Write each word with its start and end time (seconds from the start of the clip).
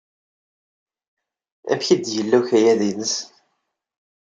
Amek 1.71 1.87
ay 1.93 1.99
d-yella 1.99 2.37
ukayad-nnek? 2.39 3.13